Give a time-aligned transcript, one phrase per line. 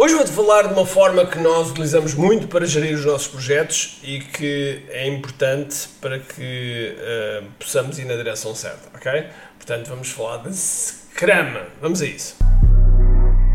[0.00, 3.98] Hoje vou-te falar de uma forma que nós utilizamos muito para gerir os nossos projetos
[4.04, 9.26] e que é importante para que uh, possamos ir na direção certa, ok?
[9.56, 11.66] Portanto, vamos falar de Scrum.
[11.82, 12.36] Vamos a isso.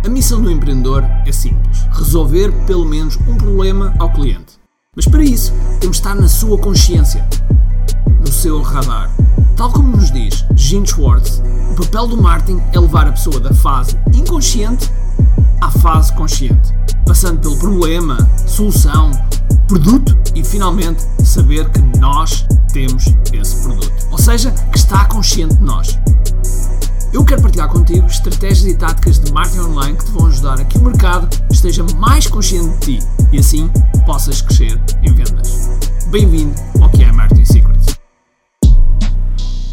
[0.06, 4.60] A missão do empreendedor é simples: resolver pelo menos um problema ao cliente.
[4.97, 7.25] Mas para isso, temos de estar na sua consciência,
[8.19, 9.10] no seu radar.
[9.55, 11.41] Tal como nos diz Gene Schwartz,
[11.71, 14.91] o papel do marketing é levar a pessoa da fase inconsciente
[15.64, 16.73] à fase consciente,
[17.05, 19.12] passando pelo problema, solução,
[19.66, 23.94] produto e finalmente saber que nós temos esse produto.
[24.12, 25.98] Ou seja, que está consciente de nós.
[27.13, 30.66] Eu quero partilhar contigo estratégias e táticas de marketing online que te vão ajudar a
[30.66, 33.71] que o mercado esteja mais consciente de ti e assim
[34.05, 35.70] possas crescer em vendas.
[36.07, 37.98] Bem-vindo ao que é Marketing Secrets.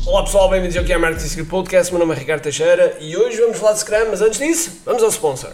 [0.07, 1.93] Olá pessoal, bem-vindos ao que é Marketing Secrets Podcast.
[1.93, 5.03] Meu nome é Ricardo Teixeira e hoje vamos falar de Scrum, mas antes disso, vamos
[5.03, 5.51] ao sponsor.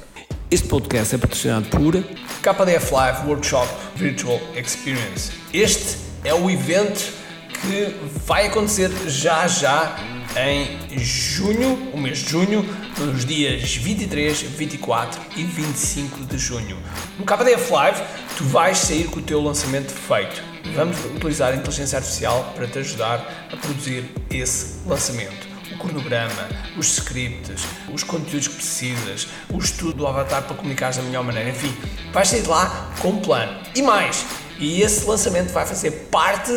[0.48, 1.92] Este podcast é patrocinado por
[2.40, 5.32] KDF Live Workshop Virtual Experience.
[5.52, 7.12] Este é o evento
[7.48, 9.96] que vai acontecer já já
[10.36, 12.64] em junho, o mês de junho,
[12.96, 16.78] nos dias 23, 24 e 25 de junho.
[17.18, 18.00] No KDF Live,
[18.36, 20.40] tu vais sair com o teu lançamento feito.
[20.76, 26.98] Vamos utilizar a inteligência artificial para te ajudar a produzir esse lançamento o cronograma, os
[26.98, 31.74] scripts, os conteúdos que precisas, o estudo do avatar para comunicares da melhor maneira, enfim,
[32.12, 33.58] vais sair de lá com um plano.
[33.74, 34.24] E mais,
[34.58, 36.52] e esse lançamento vai fazer parte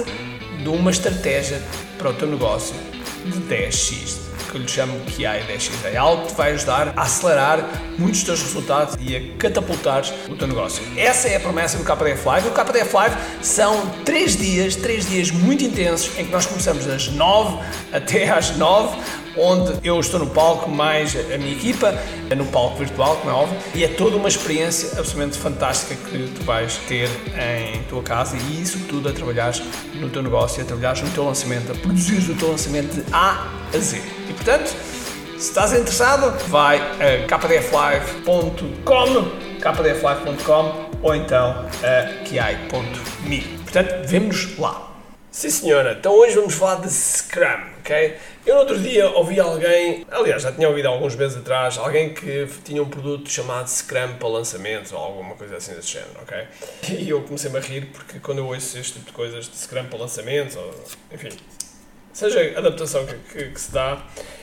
[0.61, 1.61] de uma estratégia
[1.97, 2.75] para o teu negócio
[3.25, 5.71] de 10x que eu lhe chamo QI 10x.
[5.85, 10.03] É algo que te vai ajudar a acelerar muitos dos teus resultados e a catapultar
[10.27, 10.83] o teu negócio.
[10.97, 12.47] Essa é a promessa do KDF Live.
[12.47, 17.07] O KDF Live são 3 dias, 3 dias muito intensos em que nós começamos das
[17.07, 17.59] 9
[17.91, 18.97] até às 9
[19.39, 21.93] onde eu estou no palco mais a minha equipa,
[22.35, 26.43] no palco virtual, como é óbvio, e é toda uma experiência absolutamente fantástica que tu
[26.43, 29.61] vais ter em tua casa e isso tudo a trabalhares
[29.95, 33.47] no teu negócio, a trabalhares no teu lançamento, a produzir o teu lançamento de A
[33.73, 34.01] a Z.
[34.29, 34.67] E portanto,
[35.37, 38.59] se estás interessado, vai a kdflive.com,
[39.61, 43.41] kdflive.com ou então a kiai.me.
[43.63, 44.88] Portanto, vemos lá.
[45.31, 48.15] Sim senhora, então hoje vamos falar de Scrum, ok?
[48.47, 52.47] Eu no outro dia ouvi alguém, aliás já tinha ouvido alguns meses atrás, alguém que
[52.65, 56.47] tinha um produto chamado Scrum para lançamentos ou alguma coisa assim desse género, ok?
[56.97, 59.85] E eu comecei-me a rir porque quando eu ouço este tipo de coisas de Scrum
[59.85, 60.73] para lançamentos, ou,
[61.11, 61.29] enfim,
[62.11, 64.01] seja a adaptação que, que, que se dá,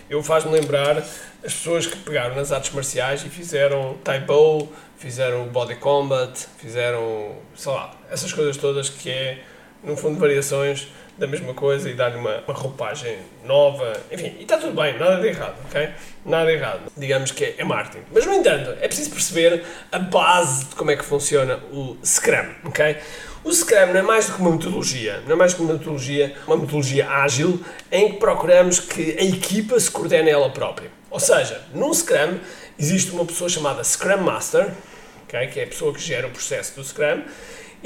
[0.08, 5.74] eu faz-me lembrar as pessoas que pegaram nas artes marciais e fizeram Taibo, fizeram Body
[5.74, 9.42] Combat, fizeram, sei lá, essas coisas todas que é
[9.82, 10.88] no fundo, variações
[11.18, 13.92] da mesma coisa e dar-lhe uma, uma roupagem nova.
[14.10, 15.88] Enfim, e está tudo bem, nada de errado, ok?
[16.24, 16.80] Nada de errado.
[16.96, 18.04] Digamos que é, é marketing.
[18.12, 22.48] Mas, no entanto, é preciso perceber a base de como é que funciona o Scrum,
[22.64, 22.96] ok?
[23.42, 25.72] O Scrum não é mais do que uma metodologia, não é mais do que uma
[25.74, 30.90] metodologia, uma metodologia ágil em que procuramos que a equipa se coordene ela própria.
[31.08, 32.38] Ou seja, num Scrum
[32.78, 34.70] existe uma pessoa chamada Scrum Master,
[35.26, 37.22] okay, que é a pessoa que gera o processo do Scrum,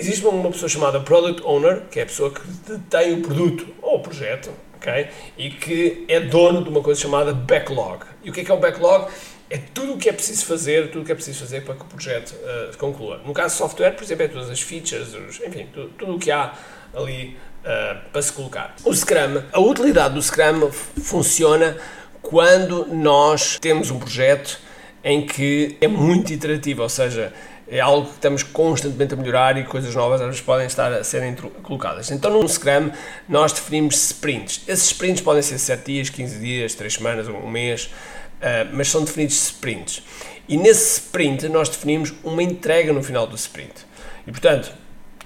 [0.01, 3.97] Existe uma pessoa chamada Product Owner, que é a pessoa que detém o produto ou
[3.97, 5.09] o projeto, ok?
[5.37, 8.05] E que é dono de uma coisa chamada Backlog.
[8.23, 9.11] E o que é, que é o Backlog?
[9.51, 11.83] É tudo o que é preciso fazer, tudo o que é preciso fazer para que
[11.83, 13.21] o projeto uh, conclua.
[13.27, 16.19] No caso de software, por exemplo, é todas as features, os, enfim, tudo, tudo o
[16.19, 16.55] que há
[16.95, 18.77] ali uh, para se colocar.
[18.85, 21.77] O Scrum, a utilidade do Scrum funciona
[22.23, 24.61] quando nós temos um projeto
[25.03, 27.33] em que é muito iterativo, ou seja,
[27.71, 31.05] é algo que estamos constantemente a melhorar e coisas novas às vezes podem estar a
[31.05, 32.11] serem colocadas.
[32.11, 32.91] Então, no Scrum,
[33.29, 34.63] nós definimos sprints.
[34.67, 39.05] Esses sprints podem ser 7 dias, 15 dias, 3 semanas, um mês, uh, mas são
[39.05, 40.03] definidos sprints.
[40.49, 43.87] E nesse sprint, nós definimos uma entrega no final do sprint.
[44.27, 44.73] E, portanto,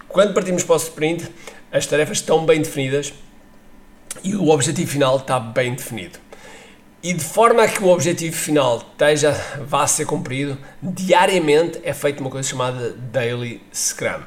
[0.06, 1.26] quando partimos para o sprint,
[1.72, 3.14] as tarefas estão bem definidas
[4.22, 6.18] e o objetivo final está bem definido.
[7.04, 12.22] E de forma que o objetivo final esteja, vá a ser cumprido, diariamente é feita
[12.22, 14.22] uma coisa chamada Daily Scrum.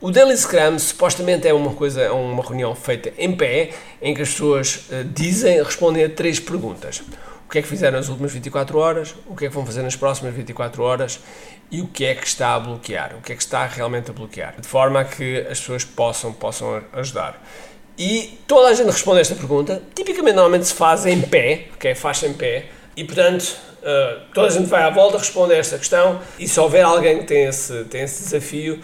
[0.00, 3.70] O Daily Scrum supostamente é uma coisa, é uma reunião feita em pé,
[4.02, 7.00] em que as pessoas uh, dizem, respondem a três perguntas.
[7.46, 9.82] O que é que fizeram nas últimas 24 horas, o que é que vão fazer
[9.82, 11.20] nas próximas 24 horas
[11.70, 14.12] e o que é que está a bloquear, o que é que está realmente a
[14.12, 17.40] bloquear, de forma a que as pessoas possam, possam ajudar.
[17.98, 19.82] E toda a gente responde esta pergunta.
[19.94, 21.94] Tipicamente, normalmente se faz em pé, ok?
[21.94, 22.66] Faz em pé.
[22.96, 26.20] E portanto, uh, toda a gente vai à volta, responde a esta questão.
[26.38, 28.80] E se houver alguém que tem esse, tem esse desafio,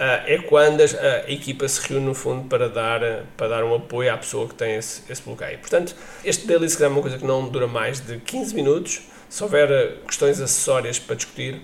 [0.00, 3.00] uh, é quando a, a, equipa se reúne no fundo para dar,
[3.36, 5.58] para dar um apoio à pessoa que tem esse, esse bloqueio.
[5.58, 5.94] Portanto,
[6.24, 9.98] este Daily Scrum é uma coisa que não dura mais de 15 minutos, Se houver
[10.08, 11.60] questões acessórias para discutir,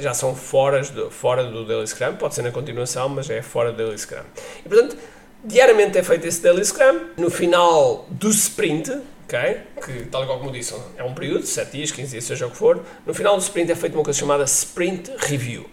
[0.00, 3.72] já são fora do, fora do Daily Scrum, pode ser na continuação, mas é fora
[3.72, 4.24] do Daily Scrum.
[4.64, 4.98] E portanto,
[5.46, 7.00] diariamente é feito esse Daily Scrum.
[7.16, 8.90] No final do sprint,
[9.24, 12.56] okay, que tal como disse, é um período, 7 dias, 15 dias, seja o que
[12.56, 15.64] for, no final do sprint é feita uma coisa chamada Sprint Review.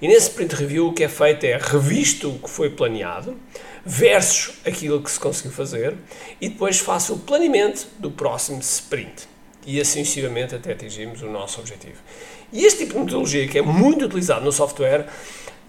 [0.00, 3.36] E nesse Sprint Review o que é feito é revisto o que foi planeado,
[3.84, 5.94] versus aquilo que se conseguiu fazer,
[6.40, 9.28] e depois faço o planeamento do próximo sprint
[9.66, 11.98] e assim sucessivamente até atingirmos o nosso objetivo.
[12.50, 15.06] E este tipo de metodologia, que é muito utilizado no software,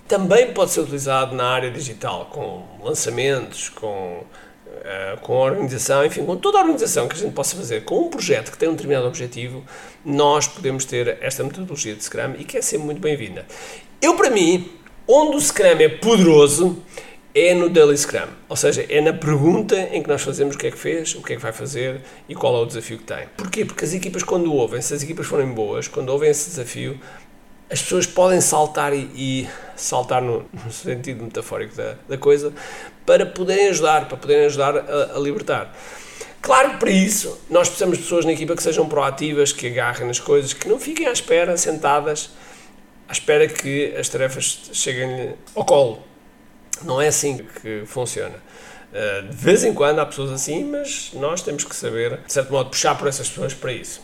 [0.10, 4.24] também pode ser utilizado na área digital, com lançamentos, com,
[4.66, 8.10] uh, com organização, enfim, com toda a organização que a gente possa fazer, com um
[8.10, 9.64] projeto que tem um determinado objetivo,
[10.04, 13.46] nós podemos ter esta metodologia de Scrum e que é sempre muito bem-vinda.
[14.02, 14.72] Eu, para mim,
[15.08, 16.82] onde o Scrum é poderoso
[17.36, 20.66] é no Daily Scrum, ou seja, é na pergunta em que nós fazemos o que
[20.66, 23.04] é que fez, o que é que vai fazer e qual é o desafio que
[23.04, 23.28] tem.
[23.38, 23.64] Porquê?
[23.64, 27.00] Porque as equipas, quando ouvem, se as equipas forem boas, quando ouvem esse desafio,
[27.70, 32.52] as pessoas podem saltar e, e saltar no, no, sentido metafórico da, da, coisa
[33.06, 35.74] para poderem ajudar, para poderem ajudar a, a libertar.
[36.42, 40.08] Claro que para isso nós precisamos de pessoas na equipa que sejam proativas, que agarrem
[40.08, 42.32] nas coisas, que não fiquem à espera, sentadas,
[43.08, 46.04] à espera que as tarefas cheguem ao colo.
[46.84, 48.36] Não é assim que funciona.
[48.90, 52.52] Uh, de vez em quando há pessoas assim, mas nós temos que saber, de certo
[52.52, 54.02] modo, puxar por essas pessoas para isso.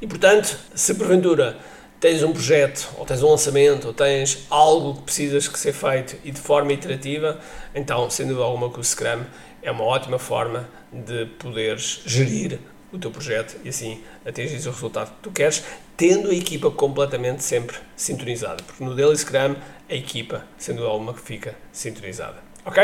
[0.00, 1.56] E portanto, se porventura
[2.00, 6.16] tens um projeto, ou tens um lançamento, ou tens algo que precisas que ser feito
[6.24, 7.38] e de forma iterativa,
[7.74, 9.22] então, sem dúvida alguma, que o Scrum
[9.62, 12.58] é uma ótima forma de poderes gerir
[12.92, 15.62] o teu projeto e assim atingires o resultado que tu queres,
[15.96, 18.62] tendo a equipa completamente sempre sintonizada.
[18.64, 19.54] Porque no Daily Scrum,
[19.88, 22.38] a equipa, sendo alguma que fica sintonizada.
[22.64, 22.82] Ok?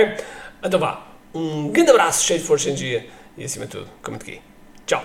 [0.63, 4.17] Então vá, um grande abraço, cheio de força e energia e acima de tudo, como
[4.17, 4.41] aqui.
[4.87, 5.05] Tchau!